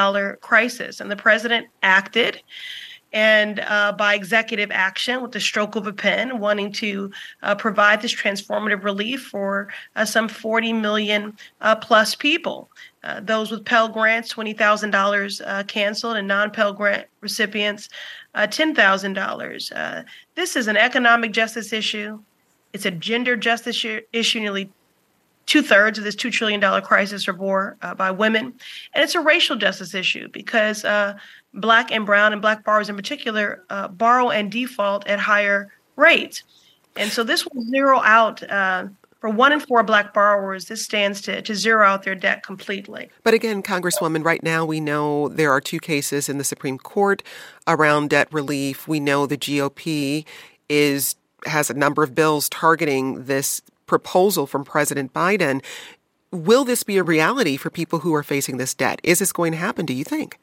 [0.41, 1.01] crisis.
[1.01, 2.41] And the president acted
[3.13, 7.11] and uh, by executive action with the stroke of a pen, wanting to
[7.43, 12.71] uh, provide this transformative relief for uh, some 40 million uh, plus people.
[13.07, 17.89] Uh, those with Pell Grants, $20,000 uh, canceled, and non Pell Grant recipients,
[18.35, 19.73] uh, $10,000.
[19.77, 20.03] Uh,
[20.35, 22.19] this is an economic justice issue.
[22.73, 24.41] It's a gender justice issue.
[24.41, 24.73] Nearly
[25.47, 28.53] two thirds of this $2 trillion crisis are borne by women.
[28.93, 30.85] And it's a racial justice issue because
[31.55, 36.43] black and brown and black borrowers in particular borrow and default at higher rates.
[36.97, 38.43] And so this will zero out
[39.21, 43.09] for one in four black borrowers, this stands to, to zero out their debt completely.
[43.23, 47.23] But again, Congresswoman, right now we know there are two cases in the Supreme Court
[47.67, 48.87] around debt relief.
[48.87, 50.25] We know the GOP
[50.69, 55.63] is has a number of bills targeting this proposal from President Biden.
[56.33, 59.01] Will this be a reality for people who are facing this debt?
[59.03, 60.39] Is this going to happen, do you think?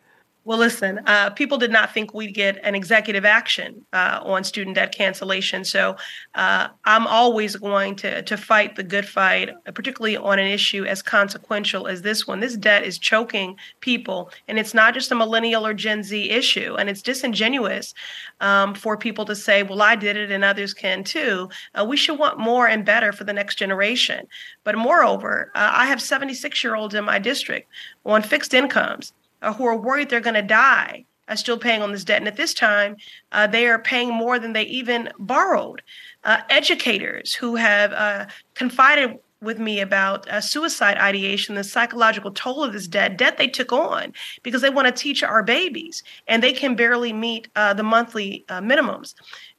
[0.46, 4.76] Well, listen, uh, people did not think we'd get an executive action uh, on student
[4.76, 5.64] debt cancellation.
[5.64, 5.96] So
[6.36, 11.02] uh, I'm always going to, to fight the good fight, particularly on an issue as
[11.02, 12.42] consequential as this one.
[12.42, 16.76] This debt is choking people, and it's not just a millennial or Gen Z issue.
[16.76, 17.94] And it's disingenuous
[18.42, 21.48] um, for people to say, well, I did it and others can too.
[21.74, 24.28] Uh, we should want more and better for the next generation.
[24.66, 27.70] But moreover, uh, I have 76 year olds in my district
[28.06, 31.92] on fixed incomes uh, who are worried they're going to die are still paying on
[31.92, 32.20] this debt.
[32.20, 32.98] And at this time,
[33.32, 35.82] uh, they are paying more than they even borrowed.
[36.24, 38.26] Uh, educators who have uh,
[38.56, 43.48] confided with me about uh, suicide ideation, the psychological toll of this debt, debt they
[43.48, 47.74] took on because they want to teach our babies and they can barely meet uh,
[47.74, 49.16] the monthly minimums.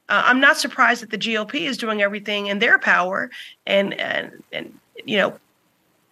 [0.07, 3.31] I'm not surprised that the GOP is doing everything in their power
[3.65, 5.39] and, and, and you know,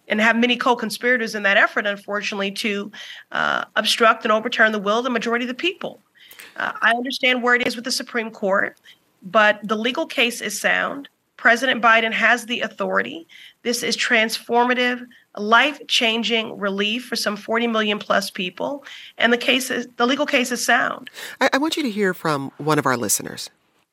[0.08, 2.90] and have many co-conspirators in that effort, unfortunately, to
[3.32, 6.00] uh, obstruct and overturn the will of the majority of the people.
[6.56, 8.76] Uh, I understand where it is with the Supreme Court,
[9.22, 11.08] but the legal case is sound.
[11.36, 13.26] President Biden has the authority.
[13.62, 18.84] This is transformative, life-changing relief for some 40 million plus people,
[19.18, 21.10] and the case is the legal case is sound.
[21.40, 23.50] I, I want you to hear from one of our listeners.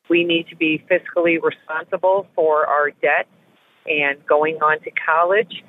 [0.07, 3.27] We need to be fiscally responsible for our debt
[3.87, 5.63] and going on to college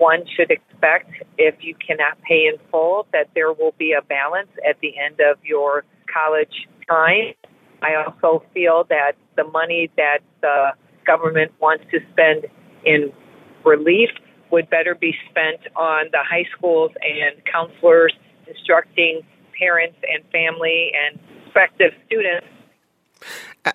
[0.00, 4.48] one should expect if you cannot pay in full that there will be a balance
[4.68, 7.34] at the end of your college time.
[7.82, 10.72] I also feel that the money that the
[11.06, 12.46] government wants to spend
[12.84, 13.12] in
[13.64, 14.08] relief
[14.50, 18.14] would better be spent on the high schools and counselors
[18.46, 19.20] instructing
[19.58, 22.46] parents and family and prospective students.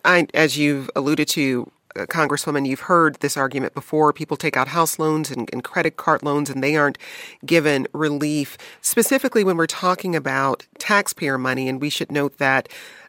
[0.03, 4.11] I, as you've alluded to, Uh, congresswoman, you've heard this argument before.
[4.11, 6.97] People take out house loans and, and, credit card loans and they aren't
[7.45, 11.69] given relief, specifically when we're talking about taxpayer money.
[11.69, 12.67] And we should note that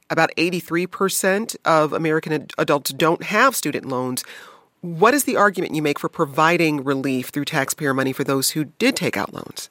[0.09, 4.23] about 83% of American ad- adults don't have student loans.
[4.83, 8.67] What is the argument you make for providing relief through taxpayer money for those who
[8.67, 9.69] did take out loans?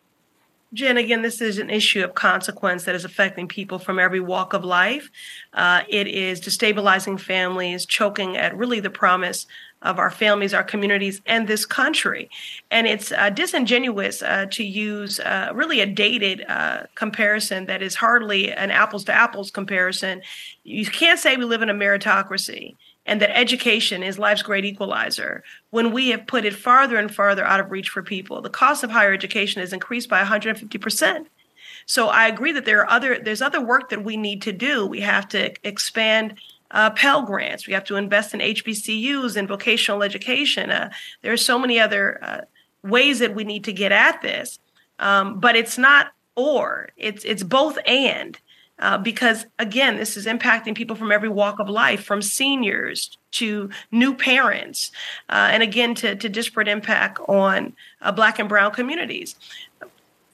[0.76, 4.52] Jen, again, this is an issue of consequence that is affecting people from every walk
[4.52, 5.10] of life.
[5.54, 9.48] Uh, it is destabilizing families, choking at really the promise
[9.82, 12.30] of our families, our communities, and this country.
[12.72, 17.96] And it's uh, disingenuous uh, to use uh, really a dated uh, comparison that is
[17.96, 20.24] hardly an apples to apples comparison.
[20.66, 22.76] You can't say we live in a meritocracy
[23.06, 27.46] and that education is life's great equalizer when we have put it farther and farther
[27.46, 28.42] out of reach for people.
[28.42, 31.26] The cost of higher education has increased by 150%.
[31.86, 34.86] So I agree that there are other there's other work that we need to do.
[34.86, 36.40] We have to expand
[36.72, 37.68] uh, Pell grants.
[37.68, 40.72] We have to invest in HBCUs and vocational education.
[40.72, 40.90] Uh,
[41.22, 42.42] there are so many other uh,
[42.84, 44.60] ways that we need to get at this,
[44.98, 48.40] um, but it's not or it's it's both and
[48.80, 53.70] uh, because again, this is impacting people from every walk of life, from seniors to
[53.92, 54.92] new parents,
[55.30, 59.36] uh, and again to, to disparate impact on uh, Black and Brown communities.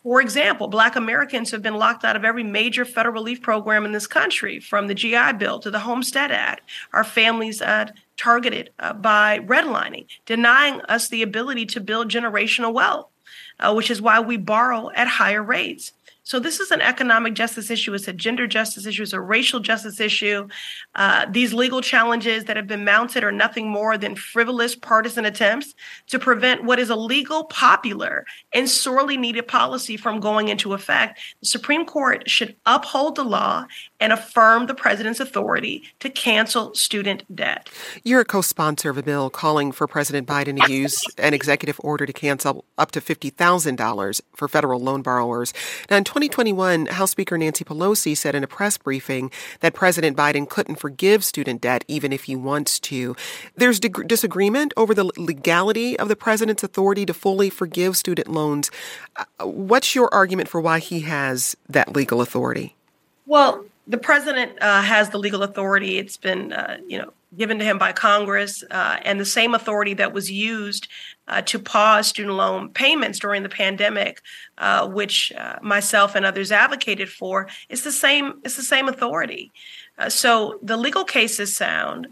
[0.03, 3.91] For example, Black Americans have been locked out of every major federal relief program in
[3.91, 6.67] this country, from the GI Bill to the Homestead Act.
[6.91, 13.09] Our families uh, targeted uh, by redlining, denying us the ability to build generational wealth,
[13.59, 15.93] uh, which is why we borrow at higher rates.
[16.23, 17.93] So this is an economic justice issue.
[17.95, 19.01] It's a gender justice issue.
[19.01, 20.47] It's a racial justice issue.
[20.93, 25.73] Uh, these legal challenges that have been mounted are nothing more than frivolous partisan attempts
[26.07, 31.19] to prevent what is a legal, popular, and sorely needed policy from going into effect.
[31.39, 33.65] The Supreme Court should uphold the law
[33.99, 37.67] and affirm the president's authority to cancel student debt.
[38.03, 42.05] You're a co-sponsor of a bill calling for President Biden to use an executive order
[42.05, 45.53] to cancel up to $50,000 for federal loan borrowers.
[45.89, 50.47] Now, in 2021, House Speaker Nancy Pelosi said in a press briefing that President Biden
[50.47, 53.15] couldn't forgive student debt even if he wants to.
[53.55, 58.69] There's disagreement over the legality of the president's authority to fully forgive student loans.
[59.15, 62.75] Uh, what's your argument for why he has that legal authority?
[63.25, 65.97] Well, the president uh, has the legal authority.
[65.97, 69.93] It's been, uh, you know, given to him by Congress, uh, and the same authority
[69.95, 70.87] that was used
[71.27, 74.21] uh, to pause student loan payments during the pandemic,
[74.57, 78.39] uh, which uh, myself and others advocated for, is the same.
[78.45, 79.51] It's the same authority.
[80.07, 82.07] so the legal case is sound.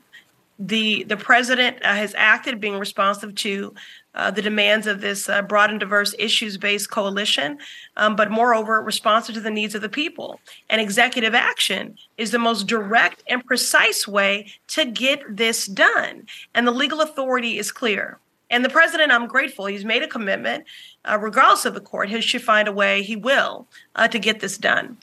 [0.62, 3.74] The the president has acted, being responsive to
[4.14, 7.58] uh, the demands of this uh, broad and diverse issues based coalition,
[7.96, 10.42] um, but moreover, responsive to the needs of the people.
[10.70, 16.28] And executive action is the most direct and precise way to get this done.
[16.54, 18.20] And the legal authority is clear.
[18.50, 20.66] And the president, I'm grateful, he's made a commitment,
[21.06, 24.40] uh, regardless of the court, he should find a way, he will, uh, to get
[24.40, 24.98] this done.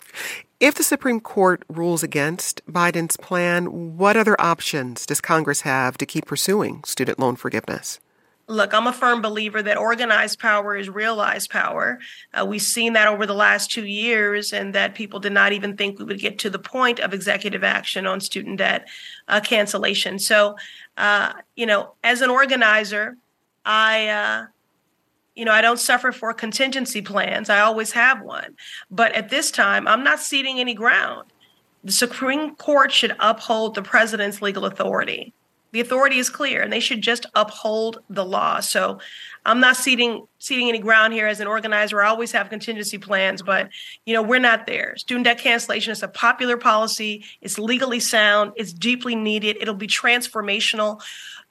[0.58, 6.06] If the Supreme Court rules against Biden's plan, what other options does Congress have to
[6.06, 8.00] keep pursuing student loan forgiveness?
[8.48, 11.98] look, I'm a firm believer that organized power is realized power.
[12.32, 15.76] Uh, we've seen that over the last two years, and that people did not even
[15.76, 18.88] think we would get to the point of executive action on student debt
[19.28, 20.18] uh, cancellation.
[20.18, 20.56] So,
[20.96, 23.16] uh, you know, as an organizer,
[23.64, 24.46] I.
[25.36, 27.48] You know, I don't suffer for contingency plans.
[27.48, 28.56] I always have one.
[28.90, 31.32] But at this time, I'm not ceding any ground.
[31.84, 35.32] The Supreme Court should uphold the president's legal authority.
[35.72, 38.60] The authority is clear, and they should just uphold the law.
[38.60, 38.98] So,
[39.46, 42.02] I'm not ceding ceding any ground here as an organizer.
[42.02, 43.68] I always have contingency plans, but
[44.04, 44.96] you know we're not there.
[44.96, 47.24] Student debt cancellation is a popular policy.
[47.40, 48.52] It's legally sound.
[48.56, 49.56] It's deeply needed.
[49.60, 51.00] It'll be transformational.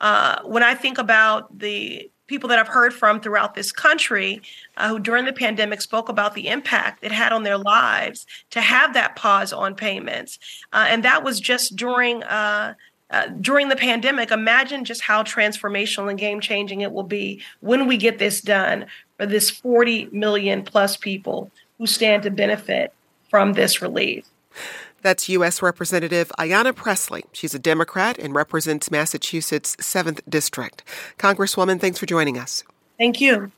[0.01, 4.41] Uh, when I think about the people that I've heard from throughout this country
[4.78, 8.61] uh, who during the pandemic spoke about the impact it had on their lives to
[8.61, 10.39] have that pause on payments.
[10.73, 12.73] Uh, and that was just during uh,
[13.11, 17.86] uh, during the pandemic, imagine just how transformational and game changing it will be when
[17.86, 22.91] we get this done for this 40 million plus people who stand to benefit
[23.30, 24.26] from this relief.
[25.06, 25.62] That's U.S.
[25.62, 27.26] Representative Ayanna Pressley.
[27.32, 30.84] She's a Democrat and represents Massachusetts' 7th District.
[31.20, 32.64] Congresswoman, thanks for joining us.
[32.97, 33.51] Thank you.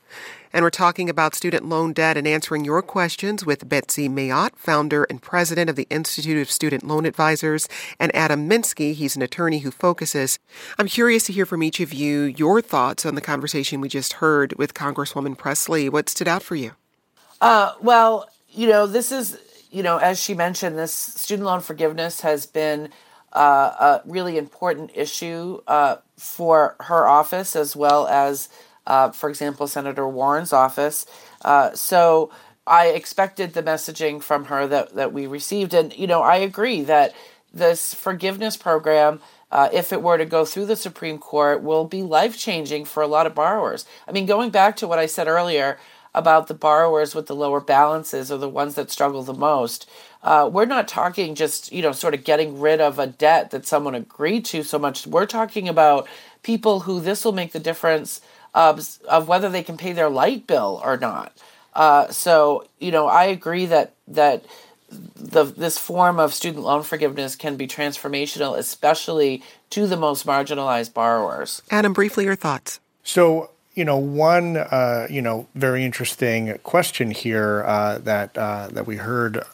[0.52, 5.04] And we're talking about student loan debt and answering your questions with Betsy Mayotte, founder
[5.04, 7.66] and president of the Institute of Student Loan Advisors,
[7.98, 8.92] and Adam Minsky.
[8.92, 10.38] He's an attorney who focuses.
[10.78, 14.14] I'm curious to hear from each of you your thoughts on the conversation we just
[14.14, 15.88] heard with Congresswoman Pressley.
[15.88, 16.72] What stood out for you?
[17.40, 19.38] Uh, well, you know, this is,
[19.70, 22.90] you know, as she mentioned, this student loan forgiveness has been
[23.32, 28.48] uh, a really important issue uh, for her office as well as
[28.88, 31.06] uh, for example, Senator Warren's office.
[31.42, 32.30] Uh, so
[32.66, 35.74] I expected the messaging from her that, that we received.
[35.74, 37.14] And, you know, I agree that
[37.52, 39.20] this forgiveness program,
[39.52, 43.02] uh, if it were to go through the Supreme Court, will be life changing for
[43.02, 43.84] a lot of borrowers.
[44.08, 45.78] I mean, going back to what I said earlier
[46.18, 49.88] about the borrowers with the lower balances or the ones that struggle the most.
[50.20, 53.64] Uh, we're not talking just you know sort of getting rid of a debt that
[53.64, 55.06] someone agreed to so much.
[55.06, 56.08] We're talking about
[56.42, 58.20] people who this will make the difference
[58.52, 61.32] of, of whether they can pay their light bill or not.
[61.72, 64.44] Uh, so you know, I agree that that
[64.90, 70.92] the this form of student loan forgiveness can be transformational, especially to the most marginalized
[70.92, 71.62] borrowers.
[71.70, 72.80] Adam, briefly, your thoughts.
[73.04, 78.88] So you know, one uh, you know very interesting question here uh, that uh, that
[78.88, 79.44] we heard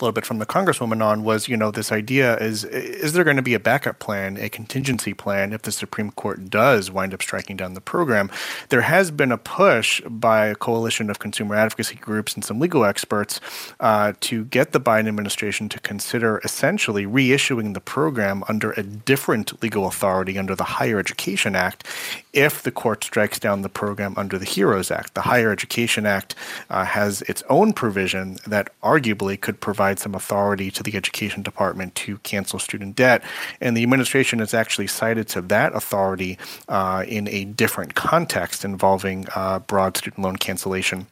[0.00, 3.36] little bit from the congresswoman on was, you know, this idea is is there going
[3.36, 7.22] to be a backup plan, a contingency plan if the Supreme Court does wind up
[7.22, 8.30] striking down the program?
[8.68, 12.84] There has been a push by a coalition of consumer advocacy groups and some legal
[12.84, 13.40] experts
[13.80, 19.62] uh, to get the Biden administration to consider essentially reissuing the program under a different
[19.62, 21.86] legal authority under the Higher Education Act
[22.32, 25.14] if the court strikes down the program under the HEROES Act.
[25.14, 26.34] The Higher Education Act
[26.68, 31.42] uh, has its own provision that arguably could provide provide some authority to the education
[31.42, 33.22] department to cancel student debt.
[33.60, 39.26] And the administration has actually cited to that authority uh, in a different context involving
[39.34, 41.06] uh, broad student loan cancellation.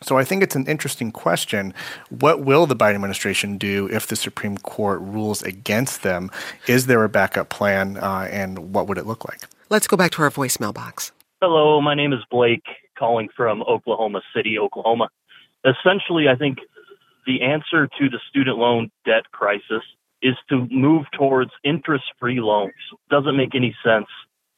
[0.00, 1.74] So I think it's an interesting question.
[2.08, 6.30] What will the Biden administration do if the Supreme Court rules against them?
[6.66, 9.40] Is there a backup plan, uh, and what would it look like?
[9.68, 11.12] Let's go back to our voicemail box.
[11.42, 12.64] Hello, my name is Blake,
[12.98, 15.08] calling from Oklahoma City, Oklahoma.
[15.64, 16.58] Essentially, I think
[17.26, 19.82] the answer to the student loan debt crisis
[20.22, 22.72] is to move towards interest free loans.
[23.10, 24.06] Doesn't make any sense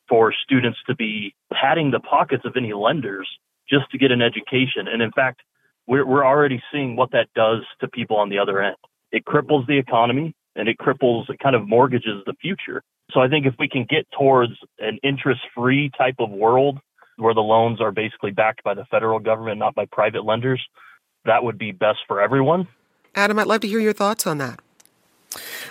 [0.09, 3.29] for students to be padding the pockets of any lenders
[3.69, 4.87] just to get an education.
[4.87, 5.43] And in fact,
[5.87, 8.77] we're, we're already seeing what that does to people on the other end.
[9.11, 12.83] It cripples the economy and it cripples, it kind of mortgages the future.
[13.13, 16.79] So I think if we can get towards an interest free type of world
[17.17, 20.65] where the loans are basically backed by the federal government, not by private lenders,
[21.27, 22.69] that would be best for everyone.
[23.15, 24.61] Adam, I'd love to hear your thoughts on that.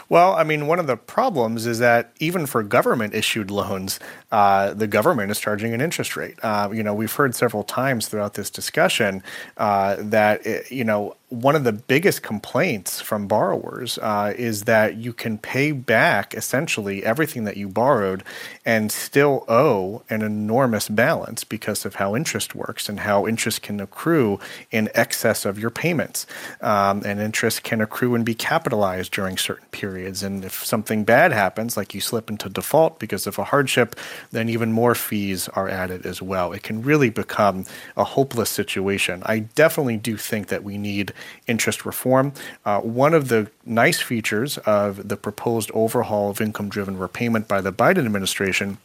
[0.10, 4.00] Well, I mean, one of the problems is that even for government issued loans,
[4.32, 6.36] uh, the government is charging an interest rate.
[6.44, 9.24] Uh, you know, we've heard several times throughout this discussion
[9.58, 14.98] uh, that, it, you know, one of the biggest complaints from borrowers uh, is that
[14.98, 18.24] you can pay back essentially everything that you borrowed
[18.64, 23.80] and still owe an enormous balance because of how interest works and how interest can
[23.80, 26.28] accrue in excess of your payments.
[26.62, 30.22] Um, and interest can accrue and be capitalized during certain periods.
[30.22, 33.96] And if something bad happens, like you slip into default because of a hardship,
[34.32, 36.54] then even more fees are added as well.
[36.54, 37.66] It can really become
[37.98, 39.24] a hopeless situation.
[39.26, 41.14] I definitely do think that we need
[41.48, 42.34] interest reform.
[42.66, 47.62] Uh, one of the nice features of the proposed overhaul of income driven repayment by
[47.62, 48.78] the Biden administration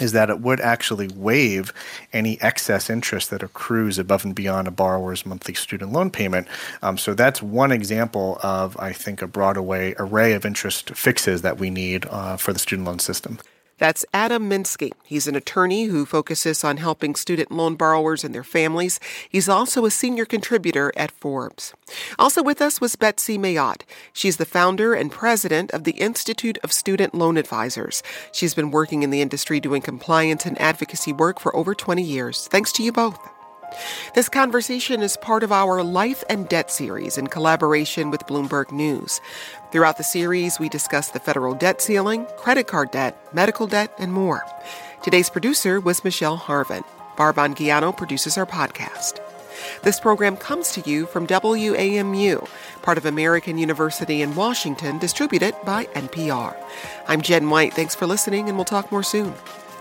[0.00, 1.72] is that it would actually waive
[2.12, 6.46] any excess interest that accrues above and beyond a borrower's monthly student loan payment.
[6.82, 11.58] Um, so that's one example of, I think, a broad array, of interest fixes that
[11.58, 13.38] we need uh, for the student loan system.
[13.78, 14.92] That's Adam Minsky.
[15.04, 18.98] He's an attorney who focuses on helping student loan borrowers and their families.
[19.28, 21.72] He's also a senior contributor at Forbes.
[22.18, 23.82] Also with us was Betsy Mayotte.
[24.12, 28.02] She's the founder and president of the Institute of Student Loan Advisors.
[28.32, 32.48] She's been working in the industry doing compliance and advocacy work for over 20 years.
[32.48, 33.18] Thanks to you both.
[34.14, 39.20] This conversation is part of our Life and Debt series in collaboration with Bloomberg News.
[39.70, 44.10] Throughout the series, we discuss the federal debt ceiling, credit card debt, medical debt, and
[44.10, 44.42] more.
[45.02, 46.84] Today's producer was Michelle Harvin.
[47.18, 49.20] Barb Anguiano produces our podcast.
[49.82, 52.48] This program comes to you from WAMU,
[52.80, 56.56] part of American University in Washington, distributed by NPR.
[57.06, 57.74] I'm Jen White.
[57.74, 59.34] Thanks for listening, and we'll talk more soon.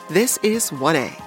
[0.10, 1.27] This is 1A.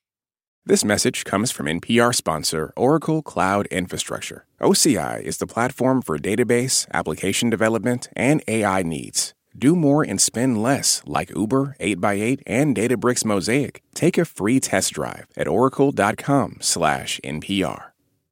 [0.71, 4.45] This message comes from NPR sponsor Oracle Cloud Infrastructure.
[4.61, 9.33] OCI is the platform for database, application development, and AI needs.
[9.53, 13.83] Do more and spend less, like Uber, 8x8, and Databricks Mosaic.
[13.93, 17.83] Take a free test drive at oracle.com/npr.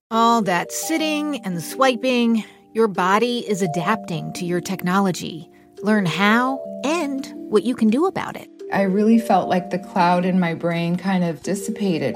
[0.09, 5.49] All that sitting and swiping, your body is adapting to your technology.
[5.81, 8.49] Learn how and what you can do about it.
[8.71, 12.15] I really felt like the cloud in my brain kind of dissipated.